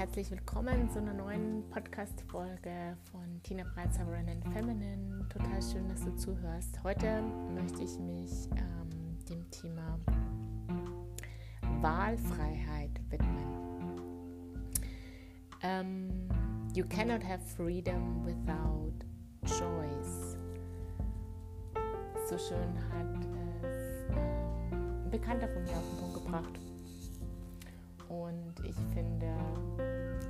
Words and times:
herzlich 0.00 0.30
willkommen 0.30 0.88
zu 0.88 0.98
einer 0.98 1.12
neuen 1.12 1.62
Podcast-Folge 1.68 2.96
von 3.12 3.42
Tina 3.42 3.64
Breitzer 3.74 4.00
and 4.00 4.42
Feminine. 4.50 5.28
Total 5.28 5.60
schön, 5.60 5.86
dass 5.90 6.02
du 6.02 6.16
zuhörst. 6.16 6.82
Heute 6.82 7.22
möchte 7.54 7.82
ich 7.82 7.98
mich 7.98 8.48
ähm, 8.56 9.18
dem 9.28 9.50
Thema 9.50 9.98
Wahlfreiheit 11.82 12.98
widmen. 13.10 14.00
Ähm, 15.62 16.30
you 16.74 16.86
cannot 16.88 17.22
have 17.22 17.44
freedom 17.54 18.24
without 18.24 19.04
choice. 19.44 20.38
So 22.26 22.38
schön 22.38 22.74
hat 22.90 23.26
es 23.62 24.16
ähm, 24.16 25.04
ein 25.04 25.10
Bekannter 25.10 25.48
von 25.48 25.62
mir 25.62 25.72
auf 25.72 25.84
den 25.90 25.98
Punkt 25.98 26.24
gebracht. 26.24 26.69
Und 28.10 28.54
ich 28.64 28.74
finde, 28.92 29.28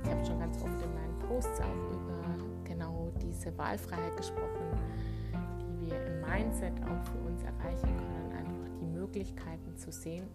ich 0.03 0.09
habe 0.11 0.23
schon 0.23 0.39
ganz 0.39 0.55
oft 0.57 0.81
in 0.83 0.93
meinen 0.93 1.17
Posts 1.27 1.61
auch 1.61 1.91
über 1.91 2.63
genau 2.63 3.11
diese 3.19 3.57
Wahlfreiheit 3.57 4.15
gesprochen, 4.15 4.77
die 5.59 5.87
wir 5.87 6.05
im 6.05 6.21
Mindset 6.21 6.73
auch 6.83 7.03
für 7.05 7.17
uns 7.27 7.41
erreichen 7.43 7.97
können, 7.97 8.31
einfach 8.37 8.69
die 8.79 8.85
Möglichkeiten 8.85 9.75
zu 9.77 9.91
sehen. 9.91 10.27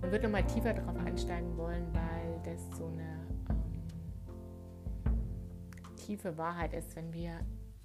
Und 0.00 0.10
würde 0.10 0.24
nochmal 0.24 0.46
tiefer 0.46 0.72
darauf 0.72 0.96
einsteigen 1.04 1.54
wollen, 1.58 1.86
weil 1.92 2.40
das 2.44 2.78
so 2.78 2.86
eine 2.86 3.26
ähm, 3.50 3.66
tiefe 5.96 6.38
Wahrheit 6.38 6.72
ist, 6.72 6.96
wenn 6.96 7.12
wir 7.12 7.32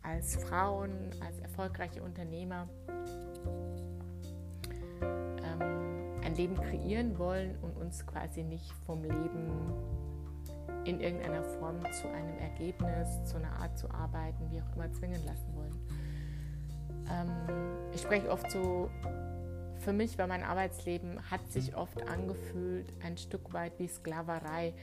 als 0.04 0.38
Frauen, 0.38 1.10
als 1.20 1.38
erfolgreiche 1.42 2.02
Unternehmer 2.02 2.70
ein 6.34 6.36
Leben 6.36 6.56
kreieren 6.56 7.18
wollen 7.18 7.56
und 7.62 7.78
uns 7.78 8.06
quasi 8.06 8.44
nicht 8.44 8.72
vom 8.86 9.04
Leben 9.04 9.52
in 10.86 11.00
irgendeiner 11.00 11.44
Form 11.44 11.80
zu 11.92 12.10
einem 12.10 12.38
Ergebnis, 12.40 13.24
zu 13.26 13.38
einer 13.38 13.54
Art 13.54 13.78
zu 13.78 13.90
arbeiten, 13.90 14.50
wie 14.52 14.62
auch 14.62 14.76
immer, 14.76 14.92
zwingen 14.92 15.24
lassen 15.26 15.56
wollen. 15.56 15.80
Ähm, 17.10 17.30
ich 17.94 18.02
spreche 18.02 18.30
oft 18.30 18.50
so, 18.52 18.90
für 19.80 19.94
mich 19.94 20.18
war 20.18 20.28
mein 20.28 20.44
Arbeitsleben, 20.44 21.20
hat 21.30 21.52
sich 21.52 21.76
oft 21.76 22.02
angefühlt, 22.08 22.92
ein 23.04 23.18
Stück 23.18 23.54
weit 23.54 23.78
wie 23.80 23.88
Sklaverei. 23.88 24.74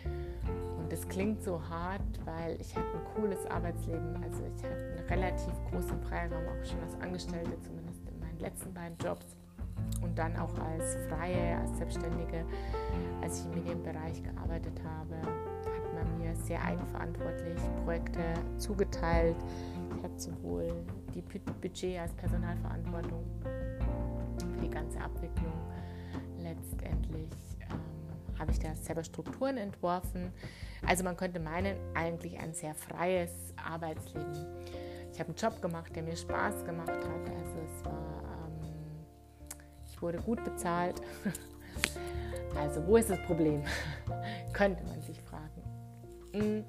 Und 0.79 0.93
das 0.93 1.09
klingt 1.09 1.43
so 1.43 1.61
hart, 1.69 2.03
weil 2.25 2.61
ich 2.61 2.77
hatte 2.77 2.93
ein 2.93 3.05
cooles 3.15 3.45
Arbeitsleben. 3.47 4.23
Also 4.23 4.43
ich 4.45 4.63
hatte 4.63 4.75
einen 4.75 5.09
relativ 5.09 5.53
großen 5.71 6.01
Freiraum, 6.03 6.45
auch 6.47 6.65
schon 6.65 6.81
als 6.81 6.95
Angestellte, 7.01 7.59
zumindest 7.61 8.07
in 8.09 8.21
meinen 8.21 8.39
letzten 8.39 8.73
beiden 8.73 8.97
Jobs 8.99 9.40
und 10.03 10.19
dann 10.19 10.37
auch 10.37 10.57
als 10.59 10.97
Freie, 11.09 11.59
als 11.59 11.77
Selbstständige, 11.77 12.45
als 13.23 13.41
ich 13.41 13.47
im 13.47 13.63
Medienbereich 13.63 14.23
gearbeitet 14.23 14.81
habe, 14.85 15.17
hat 15.17 15.95
man 15.95 16.19
mir 16.19 16.35
sehr 16.37 16.63
eigenverantwortlich 16.65 17.59
Projekte 17.85 18.23
zugeteilt. 18.59 19.37
Ich 19.97 20.03
habe 20.03 20.19
sowohl 20.19 20.73
die 21.15 21.23
Budget 21.23 21.99
als 21.99 22.13
Personalverantwortung 22.15 23.25
für 24.39 24.61
die 24.63 24.71
ganze 24.71 25.01
Abwicklung. 25.01 25.53
Letztendlich 26.39 27.31
ähm, 27.61 28.39
habe 28.39 28.51
ich 28.51 28.59
da 28.59 28.75
selber 28.75 29.05
Strukturen 29.05 29.59
entworfen. 29.59 30.33
Also 30.87 31.05
man 31.05 31.17
könnte 31.17 31.41
meinen, 31.41 31.77
eigentlich 31.95 32.39
ein 32.39 32.55
sehr 32.55 32.75
freies 32.75 33.31
Arbeitsleben. 33.57 34.47
Ich 35.13 35.21
habe 35.21 35.29
einen 35.29 35.37
Job 35.37 35.61
gemacht, 35.61 35.95
der 35.95 36.03
mir 36.03 36.17
Spaß 36.17 36.65
gemacht 36.65 36.89
hat. 36.89 37.31
Also 37.31 37.59
es 37.67 37.85
war 37.85 38.30
wurde 40.03 40.19
gut 40.19 40.43
bezahlt. 40.45 41.01
Also 42.57 42.87
wo 42.87 42.97
ist 42.97 43.11
das 43.11 43.21
Problem? 43.23 43.63
Könnte 44.53 44.85
man 44.85 45.01
sich 45.03 45.21
fragen. 45.23 45.63
Mm. 46.33 46.65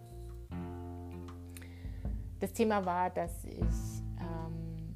Das 2.39 2.53
Thema 2.53 2.86
war, 2.86 3.09
dass 3.09 3.45
ich 3.45 4.03
ähm, 4.20 4.95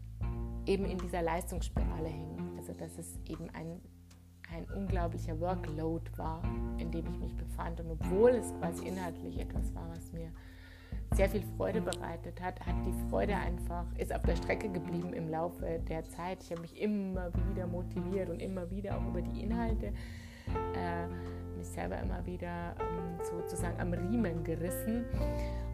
eben 0.65 0.85
in 0.85 0.97
dieser 0.97 1.21
Leistungsspirale 1.21 2.07
hing. 2.07 2.55
Also 2.57 2.73
dass 2.73 2.97
es 2.97 3.19
eben 3.25 3.49
ein, 3.51 3.81
ein 4.55 4.65
unglaublicher 4.75 5.39
Workload 5.39 6.09
war, 6.17 6.41
in 6.77 6.91
dem 6.91 7.05
ich 7.07 7.19
mich 7.19 7.35
befand. 7.35 7.79
Und 7.81 7.91
obwohl 7.91 8.31
es 8.31 8.53
quasi 8.59 8.87
inhaltlich 8.87 9.39
etwas 9.39 9.73
war, 9.75 9.89
was 9.89 10.11
mir 10.11 10.31
sehr 11.15 11.29
viel 11.29 11.43
Freude 11.57 11.81
bereitet 11.81 12.41
hat, 12.41 12.59
hat 12.65 12.75
die 12.85 13.09
Freude 13.09 13.35
einfach, 13.35 13.85
ist 13.97 14.13
auf 14.13 14.21
der 14.23 14.35
Strecke 14.35 14.69
geblieben 14.69 15.13
im 15.13 15.29
Laufe 15.29 15.79
der 15.87 16.03
Zeit. 16.03 16.43
Ich 16.43 16.51
habe 16.51 16.61
mich 16.61 16.79
immer 16.79 17.31
wieder 17.49 17.67
motiviert 17.67 18.29
und 18.29 18.41
immer 18.41 18.69
wieder 18.69 18.97
auch 18.97 19.07
über 19.07 19.21
die 19.21 19.41
Inhalte 19.41 19.93
äh, 20.75 21.07
mich 21.57 21.67
selber 21.67 21.97
immer 21.99 22.25
wieder 22.25 22.75
ähm, 22.79 23.17
sozusagen 23.23 23.79
am 23.79 23.93
Riemen 23.93 24.43
gerissen, 24.43 25.05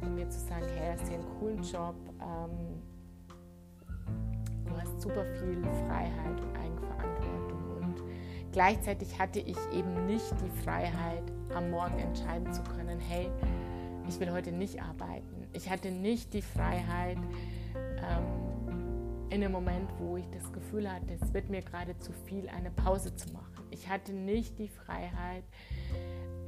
um 0.01 0.15
mir 0.15 0.29
zu 0.29 0.39
sagen, 0.39 0.65
hey, 0.75 0.91
hast 0.91 1.07
hier 1.07 1.17
einen 1.17 1.39
coolen 1.39 1.63
Job, 1.63 1.95
ähm, 2.21 2.81
du 4.65 4.79
hast 4.79 5.01
super 5.01 5.25
viel 5.25 5.61
Freiheit 5.87 6.39
und 6.39 6.55
Eigenverantwortung 6.55 7.77
und 7.79 8.03
gleichzeitig 8.51 9.19
hatte 9.19 9.39
ich 9.39 9.57
eben 9.73 10.05
nicht 10.05 10.31
die 10.39 10.63
Freiheit, 10.63 11.23
am 11.55 11.71
Morgen 11.71 11.99
entscheiden 11.99 12.51
zu 12.53 12.61
können, 12.63 12.99
hey, 12.99 13.29
ich 14.07 14.19
will 14.19 14.31
heute 14.31 14.51
nicht 14.51 14.81
arbeiten. 14.81 15.47
Ich 15.53 15.69
hatte 15.69 15.91
nicht 15.91 16.33
die 16.33 16.41
Freiheit, 16.41 17.17
ähm, 17.75 18.51
in 19.29 19.41
einem 19.43 19.53
Moment, 19.53 19.89
wo 19.97 20.17
ich 20.17 20.29
das 20.29 20.51
Gefühl 20.51 20.91
hatte, 20.91 21.13
es 21.19 21.33
wird 21.33 21.49
mir 21.49 21.61
gerade 21.61 21.97
zu 21.99 22.11
viel, 22.11 22.49
eine 22.49 22.69
Pause 22.69 23.15
zu 23.15 23.31
machen. 23.31 23.65
Ich 23.69 23.87
hatte 23.87 24.11
nicht 24.11 24.59
die 24.59 24.67
Freiheit, 24.67 25.43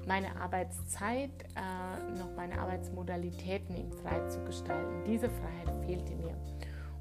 meine 0.05 0.35
Arbeitszeit, 0.35 1.31
äh, 1.55 2.19
noch 2.19 2.35
meine 2.35 2.59
Arbeitsmodalitäten 2.59 3.77
eben 3.77 3.93
frei 3.93 4.27
zu 4.27 4.43
gestalten. 4.43 5.03
Diese 5.07 5.29
Freiheit 5.29 5.85
fehlte 5.85 6.13
mir. 6.15 6.35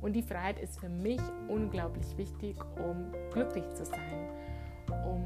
Und 0.00 0.12
die 0.14 0.22
Freiheit 0.22 0.60
ist 0.60 0.78
für 0.78 0.88
mich 0.88 1.20
unglaublich 1.48 2.16
wichtig, 2.16 2.56
um 2.76 3.12
glücklich 3.32 3.64
zu 3.74 3.84
sein, 3.84 4.28
um 5.04 5.24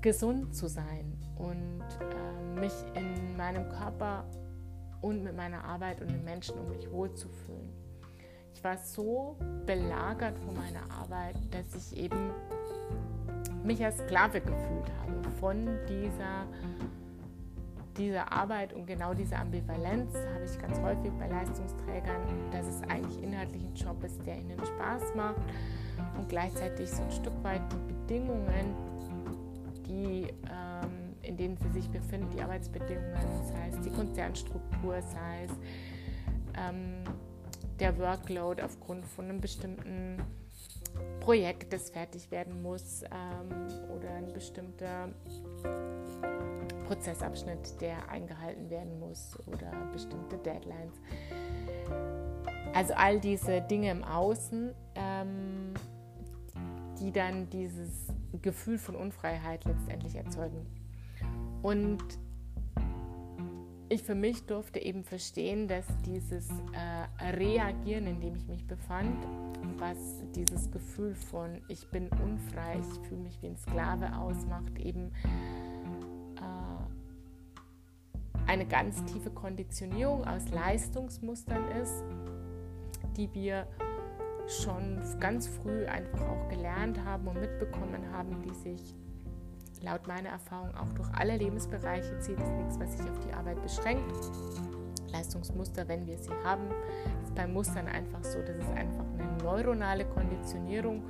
gesund 0.00 0.54
zu 0.54 0.68
sein 0.68 1.16
und 1.38 1.82
äh, 2.00 2.25
mich 2.56 2.72
in 2.94 3.36
meinem 3.36 3.68
Körper 3.68 4.24
und 5.00 5.22
mit 5.22 5.36
meiner 5.36 5.64
Arbeit 5.64 6.00
und 6.00 6.10
den 6.10 6.24
Menschen 6.24 6.58
um 6.58 6.68
mich 6.68 6.90
wohlzufühlen. 6.90 7.72
Ich 8.54 8.64
war 8.64 8.78
so 8.78 9.36
belagert 9.66 10.38
von 10.38 10.54
meiner 10.54 10.90
Arbeit, 10.90 11.36
dass 11.50 11.74
ich 11.74 11.96
eben 11.98 12.30
mich 13.62 13.84
als 13.84 13.98
Sklave 13.98 14.40
gefühlt 14.40 14.90
habe 15.00 15.30
von 15.40 15.66
dieser, 15.88 16.46
dieser 17.96 18.32
Arbeit 18.32 18.72
und 18.72 18.86
genau 18.86 19.12
diese 19.12 19.36
Ambivalenz 19.36 20.14
habe 20.14 20.44
ich 20.44 20.58
ganz 20.58 20.80
häufig 20.80 21.12
bei 21.18 21.28
Leistungsträgern, 21.28 22.22
dass 22.50 22.66
es 22.66 22.82
eigentlich 22.82 23.22
inhaltlich 23.22 23.62
ein 23.62 23.74
Job 23.74 24.02
ist, 24.04 24.24
der 24.26 24.38
ihnen 24.38 24.58
Spaß 24.58 25.14
macht 25.14 25.40
und 26.16 26.28
gleichzeitig 26.28 26.90
so 26.90 27.02
ein 27.02 27.10
Stück 27.10 27.44
weit 27.44 27.60
die 27.72 27.92
Bedingungen, 27.92 28.74
die, 29.86 30.28
ähm, 30.50 30.95
in 31.26 31.36
denen 31.36 31.56
sie 31.56 31.68
sich 31.70 31.90
befinden, 31.90 32.30
die 32.34 32.42
Arbeitsbedingungen, 32.42 33.44
sei 33.44 33.68
es 33.68 33.80
die 33.80 33.90
Konzernstruktur, 33.90 35.02
sei 35.02 35.44
es 35.44 35.52
ähm, 36.56 37.04
der 37.78 37.98
Workload 37.98 38.62
aufgrund 38.62 39.04
von 39.04 39.26
einem 39.26 39.40
bestimmten 39.40 40.22
Projekt, 41.20 41.72
das 41.72 41.90
fertig 41.90 42.30
werden 42.30 42.62
muss 42.62 43.02
ähm, 43.02 43.68
oder 43.94 44.10
ein 44.14 44.32
bestimmter 44.32 45.10
Prozessabschnitt, 46.86 47.80
der 47.80 48.08
eingehalten 48.08 48.70
werden 48.70 48.98
muss 49.00 49.36
oder 49.46 49.70
bestimmte 49.92 50.38
Deadlines. 50.38 50.94
Also 52.74 52.94
all 52.94 53.20
diese 53.20 53.60
Dinge 53.62 53.90
im 53.90 54.04
Außen, 54.04 54.72
ähm, 54.94 55.74
die 57.00 57.12
dann 57.12 57.50
dieses 57.50 58.06
Gefühl 58.42 58.78
von 58.78 58.94
Unfreiheit 58.94 59.64
letztendlich 59.64 60.14
erzeugen. 60.14 60.66
Und 61.62 62.02
ich 63.88 64.02
für 64.02 64.14
mich 64.14 64.46
durfte 64.46 64.80
eben 64.80 65.04
verstehen, 65.04 65.68
dass 65.68 65.86
dieses 66.04 66.48
äh, 66.72 67.24
Reagieren, 67.24 68.06
in 68.06 68.20
dem 68.20 68.34
ich 68.34 68.46
mich 68.48 68.66
befand, 68.66 69.16
was 69.78 69.96
dieses 70.34 70.70
Gefühl 70.70 71.14
von 71.14 71.62
ich 71.68 71.88
bin 71.90 72.08
unfrei, 72.08 72.80
ich 72.80 73.08
fühle 73.08 73.20
mich 73.22 73.40
wie 73.42 73.48
ein 73.48 73.56
Sklave 73.56 74.16
ausmacht, 74.16 74.78
eben 74.78 75.12
äh, 76.36 76.86
eine 78.46 78.66
ganz 78.66 79.04
tiefe 79.04 79.30
Konditionierung 79.30 80.24
aus 80.24 80.48
Leistungsmustern 80.50 81.70
ist, 81.80 82.02
die 83.16 83.32
wir 83.34 83.68
schon 84.48 85.00
ganz 85.20 85.46
früh 85.46 85.86
einfach 85.86 86.22
auch 86.22 86.48
gelernt 86.48 87.04
haben 87.04 87.28
und 87.28 87.40
mitbekommen 87.40 88.10
haben, 88.12 88.42
die 88.42 88.54
sich 88.54 88.94
laut 89.82 90.06
meiner 90.06 90.30
Erfahrung 90.30 90.74
auch 90.74 90.92
durch 90.94 91.08
alle 91.14 91.36
Lebensbereiche 91.36 92.18
zieht. 92.20 92.38
Ist 92.38 92.52
nichts, 92.52 92.78
was 92.78 92.98
sich 92.98 93.10
auf 93.10 93.18
die 93.20 93.32
Arbeit 93.32 93.62
beschränkt. 93.62 94.14
Leistungsmuster, 95.12 95.86
wenn 95.88 96.06
wir 96.06 96.18
sie 96.18 96.32
haben, 96.44 96.68
ist 97.22 97.34
bei 97.34 97.46
Mustern 97.46 97.86
einfach 97.86 98.22
so, 98.24 98.40
das 98.40 98.56
ist 98.56 98.70
einfach 98.70 99.04
eine 99.18 99.36
neuronale 99.42 100.04
Konditionierung 100.04 101.02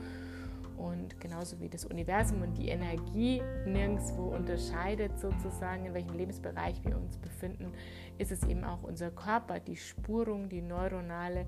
Und 0.77 1.19
genauso 1.21 1.59
wie 1.59 1.69
das 1.69 1.87
Universum 1.87 2.43
und 2.43 2.55
die 2.59 2.69
Energie 2.69 3.43
nirgendwo 3.65 4.29
unterscheidet, 4.29 5.19
sozusagen, 5.19 5.87
in 5.87 5.95
welchem 5.95 6.15
Lebensbereich 6.15 6.85
wir 6.85 6.97
uns 6.97 7.17
befinden, 7.17 7.73
ist 8.19 8.31
es 8.31 8.45
eben 8.45 8.65
auch 8.65 8.83
unser 8.83 9.11
Körper, 9.11 9.59
die 9.59 9.77
Spurung, 9.77 10.49
die 10.49 10.61
neuronale, 10.61 11.47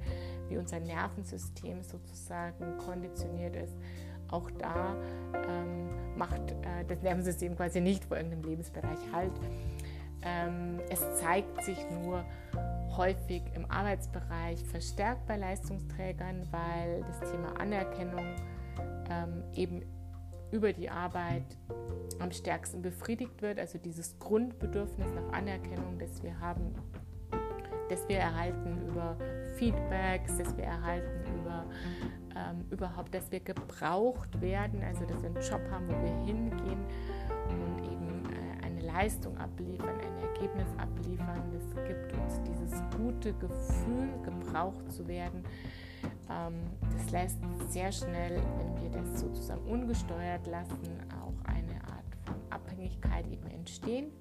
wie 0.48 0.56
unser 0.56 0.80
Nervensystem 0.80 1.82
sozusagen 1.82 2.78
konditioniert 2.78 3.56
ist. 3.56 3.76
Auch 4.30 4.50
da 4.50 4.94
ähm, 5.34 5.88
macht 6.16 6.50
äh, 6.50 6.84
das 6.86 7.02
Nervensystem 7.02 7.56
quasi 7.56 7.80
nicht 7.80 8.04
vor 8.04 8.16
irgendeinem 8.16 8.44
Lebensbereich 8.44 8.98
halt. 9.12 9.32
Ähm, 10.22 10.80
es 10.90 11.00
zeigt 11.20 11.62
sich 11.64 11.78
nur 11.90 12.24
häufig 12.96 13.42
im 13.54 13.70
Arbeitsbereich 13.70 14.64
verstärkt 14.64 15.26
bei 15.26 15.36
Leistungsträgern, 15.36 16.48
weil 16.50 17.04
das 17.06 17.30
Thema 17.30 17.58
Anerkennung 17.58 18.34
ähm, 19.08 19.44
eben 19.54 19.82
über 20.50 20.72
die 20.72 20.90
Arbeit 20.90 21.44
am 22.18 22.32
stärksten 22.32 22.82
befriedigt 22.82 23.42
wird. 23.42 23.58
Also 23.58 23.78
dieses 23.78 24.18
Grundbedürfnis 24.18 25.06
nach 25.14 25.32
Anerkennung, 25.32 25.98
das 25.98 26.22
wir 26.22 26.38
haben, 26.40 26.74
das 27.88 28.08
wir 28.08 28.18
erhalten 28.18 28.78
über 28.88 29.16
Feedbacks, 29.56 30.38
das 30.38 30.56
wir 30.56 30.64
erhalten 30.64 31.40
über 31.40 31.64
ähm, 32.38 32.64
überhaupt, 32.70 33.14
dass 33.14 33.30
wir 33.32 33.40
gebraucht 33.40 34.40
werden, 34.40 34.82
also 34.82 35.04
dass 35.04 35.20
wir 35.22 35.30
einen 35.30 35.42
Job 35.42 35.60
haben, 35.70 35.88
wo 35.88 36.02
wir 36.02 36.26
hingehen 36.26 36.84
und 37.48 37.84
eben 37.84 38.24
äh, 38.30 38.64
eine 38.66 38.80
Leistung 38.80 39.36
abliefern, 39.38 39.98
ein 40.00 40.28
Ergebnis 40.34 40.68
abliefern. 40.76 41.42
Das 41.52 41.84
gibt 41.84 42.12
uns 42.12 42.40
dieses 42.42 42.82
gute 42.96 43.32
Gefühl, 43.34 44.08
gebraucht 44.22 44.90
zu 44.92 45.06
werden. 45.08 45.44
Ähm, 46.30 46.54
das 46.92 47.10
lässt 47.10 47.38
sehr 47.68 47.90
schnell, 47.92 48.40
wenn 48.58 48.82
wir 48.82 48.90
das 48.90 49.20
sozusagen 49.20 49.62
ungesteuert 49.62 50.46
lassen, 50.46 51.00
auch 51.20 51.44
eine 51.44 51.74
Art 51.84 52.04
von 52.24 52.36
Abhängigkeit 52.50 53.26
eben 53.26 53.46
entstehen. 53.48 54.12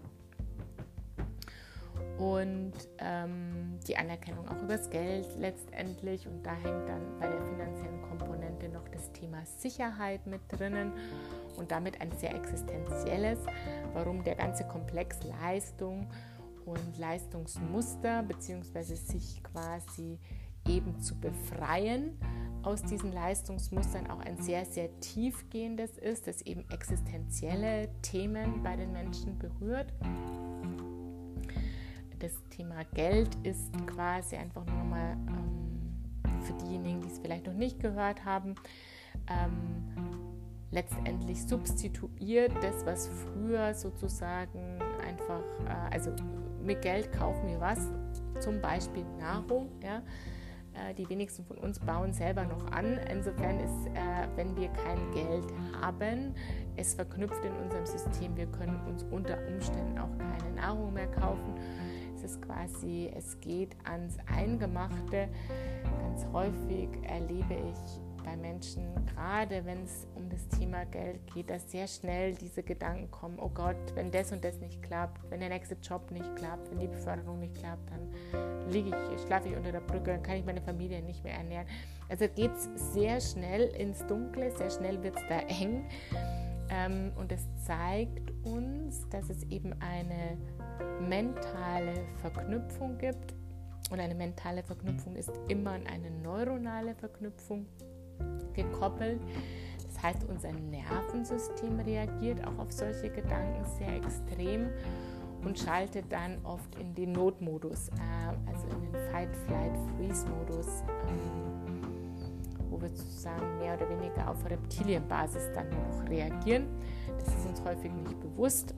Und 2.18 2.74
ähm, 2.98 3.80
die 3.88 3.96
Anerkennung 3.96 4.48
auch 4.48 4.62
übers 4.62 4.90
Geld 4.90 5.28
letztendlich. 5.38 6.28
Und 6.28 6.44
da 6.44 6.54
hängt 6.54 6.90
dann 6.90 7.20
bei 7.20 7.28
der 7.28 7.42
finanziellen 7.44 8.02
Komponente 8.02 8.70
noch 8.70 8.88
das 8.90 9.12
Thema 9.14 9.46
Sicherheit 9.46 10.26
mit 10.26 10.42
drinnen 10.50 10.94
und 11.58 11.72
damit 11.72 12.02
ein 12.02 12.12
sehr 12.14 12.34
existenzielles, 12.36 13.40
warum 13.94 14.24
der 14.24 14.36
ganze 14.36 14.64
Komplex 14.66 15.20
Leistung 15.42 16.08
und 16.66 16.98
Leistungsmuster 16.98 18.24
beziehungsweise 18.24 18.96
sich 18.96 19.42
quasi 19.44 20.20
eben 20.68 21.00
zu 21.00 21.20
befreien 21.20 22.18
aus 22.64 22.84
diesen 22.84 23.14
Leistungsmustern 23.14 24.08
auch 24.08 24.20
ein 24.20 24.38
sehr, 24.38 24.66
sehr 24.66 24.90
tiefgehendes 25.00 25.98
ist, 25.98 26.28
das 26.28 26.42
eben 26.42 26.66
existenzielle 26.70 27.90
Themen 28.02 28.62
bei 28.62 28.76
den 28.76 28.92
Menschen 28.92 29.40
berührt. 29.40 29.94
Das 32.20 32.34
Thema 32.50 32.84
Geld 32.96 33.30
ist 33.44 33.72
quasi 33.86 34.38
einfach 34.38 34.66
nur 34.66 34.84
mal 34.84 35.14
ähm, 35.28 36.42
für 36.42 36.54
diejenigen, 36.54 37.02
die 37.02 37.08
es 37.08 37.20
vielleicht 37.20 37.46
noch 37.46 37.54
nicht 37.54 37.80
gehört 37.80 38.26
haben, 38.26 38.56
ähm, 39.30 39.84
letztendlich 40.72 41.44
substituiert 41.44 42.52
das, 42.62 42.86
was 42.86 43.08
früher 43.08 43.74
sozusagen 43.74 44.80
einfach, 45.06 45.44
äh, 45.66 45.94
also 45.94 46.12
mit 46.64 46.82
Geld 46.82 47.12
kaufen 47.12 47.48
wir 47.48 47.60
was, 47.60 47.80
zum 48.40 48.62
Beispiel 48.62 49.06
Nahrung, 49.20 49.70
ja, 49.84 50.02
äh, 50.74 50.94
die 50.94 51.08
wenigsten 51.10 51.46
von 51.46 51.58
uns 51.58 51.80
bauen 51.80 52.14
selber 52.14 52.46
noch 52.46 52.72
an. 52.72 53.00
Insofern 53.12 53.60
ist, 53.60 53.88
äh, 53.94 54.28
wenn 54.36 54.56
wir 54.56 54.70
kein 54.70 55.12
Geld 55.12 55.46
haben, 55.82 56.36
es 56.76 56.94
verknüpft 56.94 57.44
in 57.46 57.54
unserem 57.64 57.86
System. 57.86 58.36
Wir 58.36 58.48
können 58.48 58.80
uns 58.88 59.04
unter 59.04 59.38
Umständen 59.48 59.98
auch 59.98 60.16
keine 60.18 60.56
Nahrung 60.56 60.94
mehr 60.94 61.08
kaufen. 61.08 61.56
Es 62.18 62.24
ist 62.24 62.42
quasi, 62.42 63.12
es 63.16 63.40
geht 63.42 63.76
ans 63.84 64.18
Eingemachte. 64.26 65.30
Ganz 66.02 66.26
häufig 66.34 66.90
erlebe 67.04 67.54
ich 67.54 68.02
bei 68.24 68.36
Menschen, 68.36 68.84
gerade 69.06 69.64
wenn 69.66 69.84
es 69.84 70.08
um 70.16 70.28
das 70.28 70.48
Thema 70.50 70.84
Geld 70.86 71.20
geht, 71.32 71.52
dass 71.52 71.72
sehr 71.72 71.88
schnell 71.88 72.34
diese 72.34 72.64
Gedanken 72.64 73.12
kommen, 73.12 73.38
oh 73.40 73.50
Gott, 73.50 73.78
wenn 73.94 74.10
das 74.10 74.32
und 74.32 74.44
das 74.44 74.58
nicht 74.60 74.82
klappt, 74.82 75.30
wenn 75.30 75.40
der 75.42 75.50
nächste 75.50 75.76
Job 75.76 76.10
nicht 76.10 76.36
klappt, 76.36 76.72
wenn 76.72 76.80
die 76.80 76.88
Beförderung 76.88 77.40
nicht 77.40 77.56
klappt, 77.56 77.88
dann 77.92 78.72
liege 78.72 78.90
ich, 79.14 79.22
schlafe 79.22 79.50
ich 79.50 79.56
unter 79.56 79.72
der 79.72 79.82
Brücke, 79.82 80.12
dann 80.12 80.24
kann 80.24 80.38
ich 80.38 80.46
meine 80.46 80.62
Familie 80.62 81.04
nicht 81.04 81.24
mehr 81.24 81.36
ernähren. 81.36 81.68
Also 82.10 82.28
geht 82.28 82.52
es 82.52 82.94
sehr 82.94 83.22
schnell 83.22 83.68
ins 83.76 84.06
Dunkle, 84.08 84.52
sehr 84.58 84.72
schnell 84.72 85.04
wird 85.04 85.18
es 85.18 85.24
da 85.30 85.40
eng. 85.42 85.86
Ähm, 86.70 87.14
und 87.16 87.32
es 87.32 87.46
zeigt 87.64 88.34
uns, 88.44 89.08
dass 89.10 89.30
es 89.30 89.44
eben 89.44 89.74
eine 89.80 90.38
mentale 91.08 92.06
Verknüpfung 92.22 92.98
gibt. 92.98 93.34
Und 93.90 94.00
eine 94.00 94.16
mentale 94.16 94.64
Verknüpfung 94.64 95.16
ist 95.16 95.32
immer 95.48 95.72
eine 95.72 96.12
neuronale 96.24 96.94
Verknüpfung 96.96 97.66
gekoppelt. 98.54 99.22
Das 99.84 100.04
heißt, 100.04 100.26
unser 100.28 100.52
Nervensystem 100.52 101.80
reagiert 101.80 102.46
auch 102.46 102.60
auf 102.60 102.72
solche 102.72 103.10
Gedanken 103.10 103.64
sehr 103.78 103.96
extrem 103.96 104.70
und 105.44 105.58
schaltet 105.58 106.06
dann 106.10 106.38
oft 106.44 106.76
in 106.80 106.94
den 106.94 107.14
Notmodus, 107.14 107.90
äh, 107.90 108.52
also 108.52 108.68
in 108.68 108.92
den 108.92 109.12
Fight-Flight-Freeze-Modus, 109.12 110.84
ähm, 111.08 111.82
wo 112.70 112.82
wir 112.82 112.90
sozusagen 112.90 113.60
mehr 113.60 113.76
oder 113.76 113.90
weniger 113.90 114.30
auf 114.30 114.44
Reptilienbasis 114.50 115.50
dann 115.54 115.70
noch 115.70 116.10
reagieren. 116.10 116.68
Das 117.18 117.28
ist 117.30 117.46
uns 117.48 117.64
häufig 117.64 117.92
nicht 117.92 118.20
bewusst. 118.20 118.74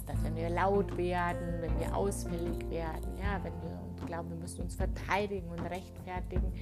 Ist 0.00 0.08
das, 0.08 0.24
wenn 0.24 0.34
wir 0.34 0.48
laut 0.48 0.96
werden, 0.96 1.60
wenn 1.60 1.78
wir 1.78 1.94
ausfällig 1.94 2.70
werden, 2.70 3.18
ja, 3.18 3.38
wenn 3.42 3.52
wir 3.62 4.06
glauben, 4.06 4.30
wir 4.30 4.38
müssen 4.38 4.62
uns 4.62 4.74
verteidigen 4.74 5.48
und 5.50 5.60
rechtfertigen 5.60 6.52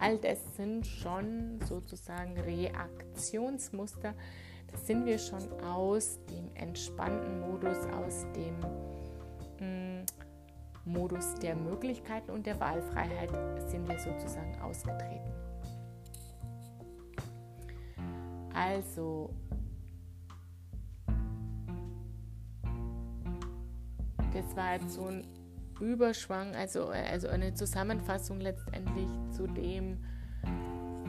All 0.00 0.16
das 0.16 0.38
sind 0.56 0.86
schon 0.86 1.60
sozusagen 1.68 2.38
Reaktionsmuster. 2.40 4.14
Das 4.72 4.86
sind 4.86 5.04
wir 5.04 5.18
schon 5.18 5.46
aus 5.62 6.18
dem 6.24 6.50
entspannten 6.54 7.40
Modus, 7.40 7.76
aus 7.92 8.24
dem 8.34 8.56
mh, 9.60 9.66
mm, 9.66 10.06
Modus 10.86 11.34
der 11.34 11.54
Möglichkeiten 11.54 12.30
und 12.30 12.46
der 12.46 12.58
Wahlfreiheit 12.58 13.30
sind 13.68 13.86
wir 13.86 13.98
sozusagen 13.98 14.58
ausgetreten. 14.62 15.30
Also 18.54 19.34
das 24.40 24.56
war 24.56 24.74
jetzt 24.74 24.92
so 24.92 25.06
ein 25.06 25.24
Überschwang, 25.80 26.54
also, 26.54 26.88
also 26.88 27.28
eine 27.28 27.54
Zusammenfassung 27.54 28.40
letztendlich 28.40 29.08
zu 29.30 29.46
dem, 29.46 29.98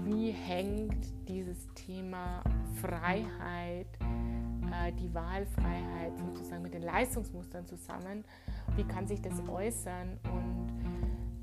wie 0.04 0.32
hängt 0.32 1.06
dieses 1.28 1.68
Thema 1.74 2.44
Freiheit, 2.82 3.88
äh, 4.02 4.92
die 4.94 5.14
Wahlfreiheit 5.14 6.18
sozusagen 6.18 6.64
mit 6.64 6.74
den 6.74 6.84
Leistungsmustern 6.84 7.66
zusammen, 7.68 8.24
wie 8.76 8.84
kann 8.84 9.08
sich 9.08 9.22
das 9.22 9.48
äußern 9.48 10.18
und 10.24 10.70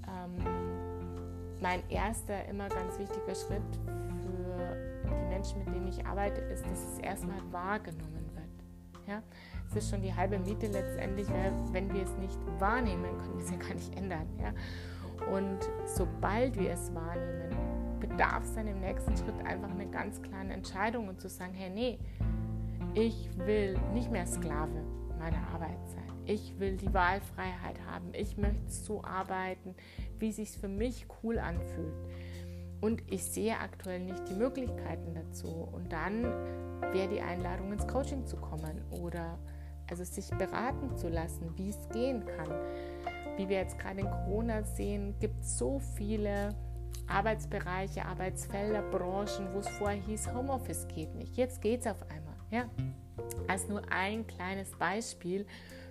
ähm, 0.07 1.61
mein 1.61 1.89
erster, 1.91 2.47
immer 2.47 2.69
ganz 2.69 2.99
wichtiger 2.99 3.35
Schritt 3.35 3.63
für 4.23 4.77
die 5.05 5.29
Menschen, 5.29 5.59
mit 5.65 5.75
denen 5.75 5.89
ich 5.89 6.05
arbeite, 6.07 6.41
ist, 6.43 6.65
dass 6.65 6.93
es 6.93 6.99
erstmal 6.99 7.41
wahrgenommen 7.53 8.31
wird. 8.35 9.09
Ja? 9.09 9.23
Es 9.71 9.77
ist 9.77 9.91
schon 9.91 10.01
die 10.01 10.15
halbe 10.15 10.39
Miete 10.39 10.67
letztendlich, 10.67 11.27
wenn 11.73 11.93
wir 11.93 12.03
es 12.03 12.17
nicht 12.17 12.39
wahrnehmen, 12.59 13.05
können 13.19 13.37
wir 13.37 13.45
es 13.45 13.51
ja 13.51 13.57
gar 13.57 13.75
nicht 13.75 13.95
ändern. 13.97 14.27
Ja? 14.41 14.53
Und 15.33 15.59
sobald 15.85 16.59
wir 16.59 16.71
es 16.71 16.95
wahrnehmen, 16.95 17.55
bedarf 18.01 18.45
es 18.45 18.55
dann 18.55 18.67
im 18.67 18.81
nächsten 18.81 19.15
Schritt 19.17 19.45
einfach 19.45 19.71
eine 19.71 19.87
ganz 19.87 20.23
klare 20.23 20.49
Entscheidung 20.49 21.09
und 21.09 21.21
zu 21.21 21.29
sagen, 21.29 21.53
hey, 21.53 21.69
nee, 21.69 21.99
ich 22.95 23.29
will 23.37 23.79
nicht 23.93 24.11
mehr 24.11 24.27
Sklave 24.27 24.83
meiner 25.19 25.47
Arbeit 25.53 25.79
sein. 25.89 26.05
Ich 26.25 26.59
will 26.59 26.77
die 26.77 26.93
Wahlfreiheit 26.95 27.79
haben. 27.91 28.09
Ich 28.13 28.39
möchte 28.39 28.71
so 28.71 29.03
arbeiten, 29.05 29.75
wie 30.19 30.31
es 30.31 30.37
sich 30.37 30.51
für 30.51 30.69
mich 30.69 31.07
cool 31.23 31.39
anfühlt. 31.39 31.95
Und 32.81 33.03
ich 33.11 33.25
sehe 33.25 33.59
aktuell 33.59 34.01
nicht 34.01 34.29
die 34.29 34.35
Möglichkeiten 34.35 35.15
dazu. 35.15 35.49
Und 35.49 35.93
dann 35.93 36.23
wäre 36.93 37.09
die 37.09 37.21
Einladung, 37.21 37.73
ins 37.73 37.87
Coaching 37.87 38.25
zu 38.27 38.37
kommen 38.37 38.81
oder 38.91 39.39
also 39.91 40.05
sich 40.05 40.29
beraten 40.31 40.97
zu 40.97 41.09
lassen, 41.09 41.51
wie 41.57 41.71
es 41.71 41.89
gehen 41.91 42.25
kann. 42.25 42.55
Wie 43.37 43.49
wir 43.49 43.59
jetzt 43.59 43.79
gerade 43.79 44.01
in 44.01 44.11
Corona 44.11 44.63
sehen, 44.63 45.15
gibt 45.21 45.43
es 45.43 45.59
so 45.59 45.79
viele 45.79 46.55
Arbeitsbereiche, 47.07 48.05
Arbeitsfelder, 48.05 48.83
Branchen, 48.83 49.49
wo 49.53 49.61
es 49.61 49.69
vorher 49.69 50.01
hieß, 50.01 50.33
Homeoffice 50.35 50.87
geht 50.89 51.15
nicht. 51.15 51.37
Jetzt 51.37 51.63
geht 51.63 51.81
es 51.81 51.87
auf 51.87 52.03
einmal. 52.11 52.35
Ja? 52.51 52.69
Als 53.47 53.69
nur 53.69 53.83
ein 53.91 54.27
kleines 54.27 54.71
Beispiel 54.73 55.47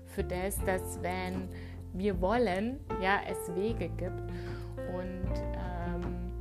für 0.06 0.24
das, 0.24 0.64
dass 0.66 1.02
wenn 1.02 1.50
wir 1.94 2.22
wollen, 2.22 2.80
ja, 3.02 3.20
es 3.28 3.56
Wege 3.56 3.90
gibt. 3.90 4.32
Und 4.94 5.32
ähm, 5.36 6.32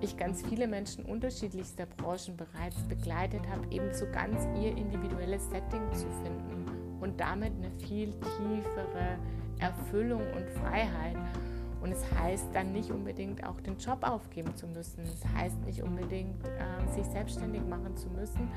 ich 0.00 0.16
ganz 0.16 0.42
viele 0.46 0.66
Menschen 0.66 1.04
unterschiedlichster 1.04 1.86
Branchen 1.86 2.36
bereits 2.36 2.82
begleitet 2.88 3.42
habe, 3.48 3.66
eben 3.70 3.92
so 3.92 4.06
ganz 4.10 4.46
ihr 4.60 4.76
individuelles 4.76 5.48
Setting 5.50 5.92
zu 5.92 6.06
finden 6.24 6.61
und 7.02 7.20
damit 7.20 7.52
eine 7.56 7.70
viel 7.70 8.12
tiefere 8.12 9.18
Erfüllung 9.58 10.22
und 10.34 10.48
Freiheit. 10.50 11.16
Und 11.82 11.90
es 11.90 12.04
heißt 12.12 12.46
dann 12.52 12.72
nicht 12.72 12.90
unbedingt 12.90 13.44
auch 13.44 13.60
den 13.60 13.76
Job 13.76 13.98
aufgeben 14.02 14.54
zu 14.56 14.68
müssen. 14.68 15.02
Es 15.02 15.24
heißt 15.36 15.58
nicht 15.64 15.82
unbedingt 15.82 16.44
äh, 16.46 16.94
sich 16.94 17.04
selbstständig 17.06 17.62
machen 17.66 17.96
zu 17.96 18.08
müssen. 18.08 18.48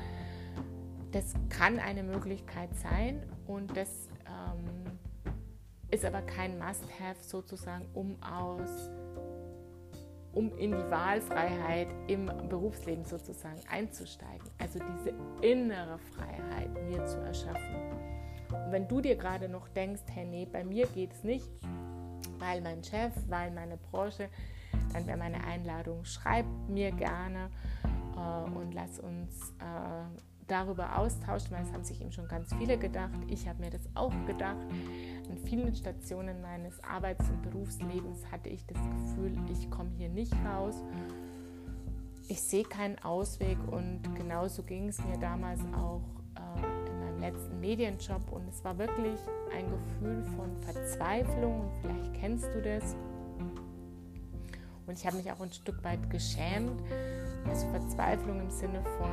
Das 1.10 1.34
kann 1.48 1.80
eine 1.80 2.04
Möglichkeit 2.04 2.70
sein 2.76 3.22
und 3.46 3.76
das 3.76 4.08
ähm, 4.26 4.96
ist 5.90 6.04
aber 6.04 6.22
kein 6.22 6.58
Must-Have 6.58 7.22
sozusagen, 7.22 7.86
um 7.94 8.16
aus 8.22 8.90
um 10.36 10.52
in 10.58 10.72
die 10.72 10.90
Wahlfreiheit 10.90 11.88
im 12.08 12.30
Berufsleben 12.50 13.06
sozusagen 13.06 13.58
einzusteigen. 13.70 14.46
Also 14.58 14.78
diese 14.78 15.14
innere 15.40 15.98
Freiheit 15.98 16.68
mir 16.90 17.04
zu 17.06 17.16
erschaffen. 17.20 17.85
Wenn 18.70 18.88
du 18.88 19.00
dir 19.00 19.16
gerade 19.16 19.48
noch 19.48 19.68
denkst, 19.68 20.02
hey, 20.12 20.24
nee, 20.24 20.46
bei 20.50 20.64
mir 20.64 20.86
geht 20.86 21.12
es 21.12 21.24
nicht, 21.24 21.48
weil 22.38 22.60
mein 22.60 22.82
Chef, 22.82 23.12
weil 23.28 23.50
meine 23.50 23.76
Branche, 23.76 24.28
dann 24.92 25.06
wäre 25.06 25.18
meine 25.18 25.42
Einladung, 25.44 26.04
schreib 26.04 26.46
mir 26.68 26.90
gerne 26.92 27.50
äh, 28.16 28.50
und 28.50 28.72
lass 28.72 28.98
uns 28.98 29.50
äh, 29.58 30.20
darüber 30.46 30.98
austauschen, 30.98 31.50
weil 31.50 31.64
es 31.64 31.72
haben 31.72 31.84
sich 31.84 32.00
eben 32.00 32.12
schon 32.12 32.28
ganz 32.28 32.54
viele 32.54 32.78
gedacht. 32.78 33.18
Ich 33.28 33.48
habe 33.48 33.60
mir 33.60 33.70
das 33.70 33.88
auch 33.94 34.12
gedacht. 34.26 34.56
An 35.28 35.38
vielen 35.44 35.74
Stationen 35.74 36.40
meines 36.40 36.82
Arbeits- 36.84 37.28
und 37.28 37.42
Berufslebens 37.42 38.30
hatte 38.30 38.48
ich 38.48 38.64
das 38.66 38.78
Gefühl, 38.78 39.36
ich 39.50 39.70
komme 39.70 39.90
hier 39.96 40.08
nicht 40.08 40.32
raus. 40.44 40.76
Ich 42.28 42.40
sehe 42.42 42.64
keinen 42.64 42.98
Ausweg 43.00 43.58
und 43.70 44.02
genauso 44.16 44.62
ging 44.62 44.88
es 44.88 45.02
mir 45.04 45.18
damals 45.18 45.60
auch 45.74 46.02
äh, 46.36 46.65
Medienjob 47.66 48.30
und 48.30 48.48
es 48.48 48.62
war 48.62 48.78
wirklich 48.78 49.18
ein 49.52 49.68
Gefühl 49.68 50.22
von 50.36 50.56
Verzweiflung 50.62 51.62
und 51.62 51.70
vielleicht 51.80 52.14
kennst 52.20 52.46
du 52.54 52.62
das. 52.62 52.94
Und 54.86 54.96
ich 54.96 55.04
habe 55.04 55.16
mich 55.16 55.32
auch 55.32 55.40
ein 55.40 55.50
Stück 55.52 55.82
weit 55.82 56.08
geschämt. 56.08 56.80
Also 57.48 57.68
Verzweiflung 57.70 58.40
im 58.40 58.50
Sinne 58.50 58.80
von, 58.98 59.10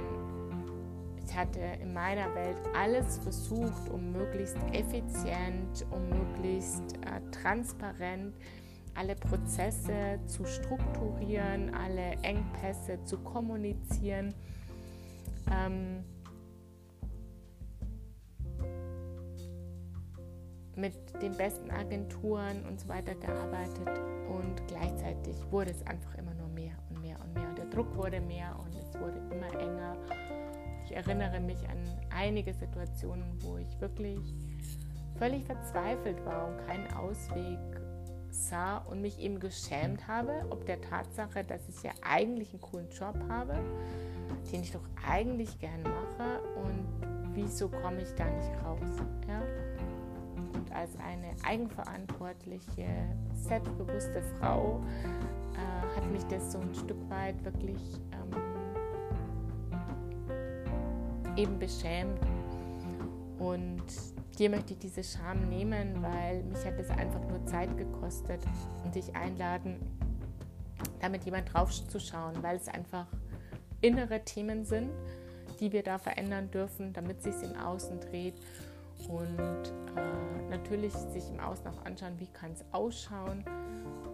ich 1.26 1.36
hatte 1.36 1.60
in 1.82 1.94
meiner 1.94 2.34
Welt 2.36 2.58
alles 2.78 3.18
versucht, 3.18 3.90
um 3.90 4.12
möglichst 4.12 4.58
effizient, 4.72 5.84
um 5.90 6.08
möglichst 6.10 6.94
äh, 6.98 7.22
transparent 7.32 8.36
alle 8.94 9.16
Prozesse 9.16 10.20
zu 10.28 10.46
strukturieren, 10.46 11.74
alle 11.74 12.12
Engpässe 12.22 13.04
zu 13.06 13.18
kommunizieren. 13.18 14.36
Ähm, 15.52 16.04
mit 20.76 20.96
den 21.22 21.36
besten 21.38 21.70
Agenturen 21.72 22.66
und 22.68 22.80
so 22.80 22.88
weiter 22.88 23.16
gearbeitet 23.16 23.88
und 24.28 24.68
gleichzeitig 24.68 25.36
wurde 25.52 25.72
es 25.72 25.86
einfach 25.86 26.16
immer 26.16 26.34
nur 26.34 26.48
mehr 26.50 26.74
und 26.90 27.02
mehr 27.02 27.18
und 27.20 27.34
mehr 27.34 27.48
und 27.50 27.58
der 27.58 27.66
Druck 27.66 27.96
wurde 27.96 28.22
mehr 28.22 28.58
und 28.60 28.76
es 28.76 29.00
wurde 29.00 29.20
immer 29.32 29.60
enger 29.60 29.96
ich 30.86 30.96
erinnere 30.96 31.40
mich 31.40 31.58
an 31.70 31.78
einige 32.10 32.54
Situationen, 32.54 33.26
wo 33.42 33.58
ich 33.58 33.80
wirklich 33.80 34.20
völlig 35.18 35.46
verzweifelt 35.46 36.24
war 36.26 36.48
und 36.48 36.58
keinen 36.68 36.92
Ausweg 36.94 37.60
sah 38.30 38.78
und 38.78 39.02
mich 39.02 39.20
eben 39.20 39.40
geschämt 39.40 40.08
habe, 40.08 40.46
ob 40.50 40.66
der 40.66 40.82
Tatsache, 40.82 41.44
dass 41.44 41.68
ich 41.70 41.84
ja 41.84 41.92
eigentlich 42.02 42.52
einen 42.52 42.62
coolen 42.62 42.90
Job 42.90 43.16
habe, 43.30 43.56
den 44.52 44.62
ich 44.62 44.72
doch 44.72 44.84
eigentlich 45.08 45.58
gern 45.60 45.84
mache 45.84 46.42
und 46.56 46.88
wieso 47.34 47.70
komme 47.70 48.02
ich 48.02 48.14
da 48.16 48.26
nicht 48.26 48.52
raus. 48.64 48.80
Ja? 49.28 49.42
Als 50.74 50.98
eine 50.98 51.36
eigenverantwortliche, 51.44 52.88
selbstbewusste 53.36 54.24
Frau 54.40 54.82
äh, 55.54 55.96
hat 55.96 56.10
mich 56.12 56.24
das 56.24 56.52
so 56.52 56.60
ein 56.60 56.74
Stück 56.74 56.98
weit 57.10 57.44
wirklich 57.46 57.80
ähm, 58.12 58.32
eben 61.36 61.60
beschämt. 61.60 62.20
Und 63.38 63.84
dir 64.40 64.50
möchte 64.50 64.74
ich 64.74 64.80
diese 64.80 65.04
Scham 65.04 65.48
nehmen, 65.50 66.02
weil 66.02 66.44
mich 66.44 66.66
hat 66.66 66.80
es 66.80 66.90
einfach 66.90 67.22
nur 67.28 67.46
Zeit 67.46 67.78
gekostet 67.78 68.42
und 68.84 68.96
dich 68.96 69.16
einladen, 69.16 69.78
damit 71.02 71.24
jemand 71.26 71.54
drauf 71.54 71.72
zu 71.72 72.00
schauen, 72.00 72.42
weil 72.42 72.56
es 72.56 72.68
einfach 72.68 73.06
innere 73.82 74.24
Themen 74.24 74.66
sind, 74.66 74.90
die 75.60 75.72
wir 75.72 75.84
da 75.84 75.98
verändern 76.00 76.50
dürfen, 76.50 76.94
damit 76.94 77.22
sich 77.22 77.36
im 77.44 77.56
Außen 77.58 78.00
dreht 78.00 78.36
und 79.10 79.74
äh, 79.96 80.50
natürlich 80.50 80.94
sich 80.94 81.30
im 81.30 81.40
Außen 81.40 81.68
auch 81.68 81.86
anschauen, 81.86 82.20
wie 82.20 82.28
kann 82.28 82.52
es 82.52 82.64
ausschauen. 82.72 83.44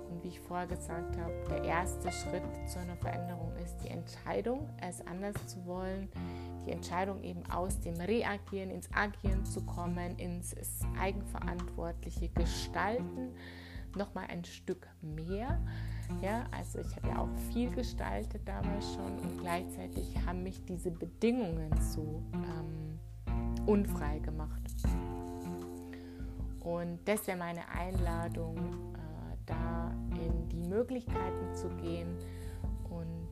Und 0.10 0.24
wie 0.24 0.30
ich 0.30 0.40
vorher 0.40 0.68
gesagt 0.68 1.18
habe, 1.18 1.34
der 1.50 1.64
erste 1.64 2.12
Schritt 2.12 2.44
zu 2.68 2.80
einer 2.80 2.96
Veränderung 2.98 3.56
ist 3.64 3.78
die 3.84 3.90
Entscheidung, 3.90 4.68
es 4.82 5.06
anders 5.06 5.36
zu 5.46 5.64
wollen, 5.66 6.10
die 6.66 6.72
Entscheidung 6.72 7.22
eben 7.24 7.44
aus 7.52 7.80
dem 7.80 7.96
Reagieren 7.96 8.72
ins 8.72 8.90
Agieren 8.92 9.46
zu 9.46 9.62
kommen, 9.66 10.18
ins 10.18 10.56
eigenverantwortliche 11.00 12.30
Gestalten, 12.30 13.36
nochmal 13.96 14.26
ein 14.30 14.44
Stück 14.44 14.88
mehr. 15.02 15.62
Ja, 16.22 16.46
also 16.52 16.80
ich 16.80 16.96
habe 16.96 17.10
ja 17.10 17.20
auch 17.20 17.54
viel 17.54 17.70
gestaltet 17.70 18.42
damals 18.46 18.94
schon 18.96 19.20
und 19.20 19.38
gleichzeitig 19.40 20.16
haben 20.26 20.42
mich 20.42 20.66
diese 20.66 20.90
Bedingungen 20.90 21.72
so 21.80 22.24
ähm, 22.34 23.00
unfrei 23.70 24.18
gemacht. 24.20 24.64
Und 26.60 27.00
das 27.06 27.28
wäre 27.28 27.38
meine 27.38 27.62
Einladung, 27.70 28.58
äh, 28.58 29.38
da 29.46 29.92
in 30.16 30.50
die 30.50 30.64
Möglichkeiten 30.64 31.54
zu 31.54 31.70
gehen 31.82 32.08
und 32.90 33.30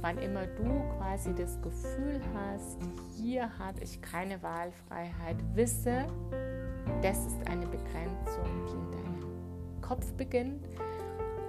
wann 0.00 0.18
immer 0.18 0.46
du 0.46 0.82
quasi 0.98 1.32
das 1.34 1.60
Gefühl 1.62 2.20
hast, 2.34 2.78
hier 3.16 3.48
habe 3.58 3.80
ich 3.80 4.00
keine 4.02 4.42
Wahlfreiheit, 4.42 5.36
wisse, 5.54 6.06
das 7.00 7.26
ist 7.26 7.48
eine 7.48 7.66
Begrenzung, 7.66 8.44
die 8.68 8.74
in 8.74 8.90
deinem 8.92 9.80
Kopf 9.80 10.12
beginnt 10.14 10.64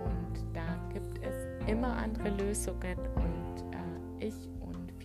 und 0.04 0.44
da 0.54 0.78
gibt 0.94 1.20
es 1.24 1.70
immer 1.70 1.96
andere 1.98 2.30
Lösungen 2.30 2.98
und 3.16 3.64
äh, 3.74 4.28
ich 4.28 4.50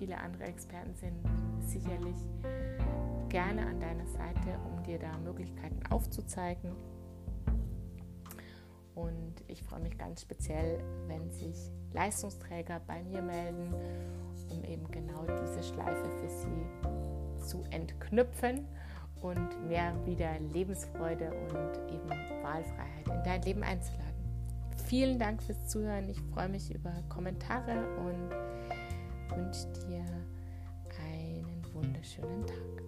viele 0.05 0.19
andere 0.21 0.45
Experten 0.45 0.95
sind 0.95 1.17
sicherlich 1.61 2.17
gerne 3.31 3.67
an 3.67 3.81
deiner 3.81 4.07
Seite, 4.07 4.59
um 4.69 4.83
dir 4.83 4.99
da 4.99 5.17
Möglichkeiten 5.19 5.81
aufzuzeigen. 5.89 6.73
Und 8.95 9.35
ich 9.49 9.63
freue 9.63 9.81
mich 9.81 9.97
ganz 9.97 10.21
speziell, 10.21 10.79
wenn 11.07 11.31
sich 11.31 11.57
Leistungsträger 11.95 12.83
bei 12.87 13.03
mir 13.03 13.23
melden, 13.23 13.75
um 14.51 14.63
eben 14.65 14.87
genau 14.91 15.25
diese 15.27 15.63
Schleife 15.63 16.11
für 16.21 16.29
sie 16.29 17.47
zu 17.47 17.65
entknüpfen 17.71 18.69
und 19.23 19.69
mehr 19.69 19.95
wieder 20.05 20.39
Lebensfreude 20.53 21.33
und 21.33 21.95
eben 21.95 22.11
Wahlfreiheit 22.43 23.09
in 23.09 23.23
dein 23.25 23.41
Leben 23.41 23.63
einzuladen. 23.63 24.05
Vielen 24.85 25.19
Dank 25.19 25.43
fürs 25.43 25.67
Zuhören. 25.67 26.11
Ich 26.11 26.21
freue 26.35 26.51
mich 26.51 26.73
über 26.75 26.93
Kommentare 27.09 27.87
und 27.97 28.44
wünsche 29.31 29.69
dir 29.87 30.05
einen 30.99 31.63
wunderschönen 31.73 32.47
Tag. 32.47 32.85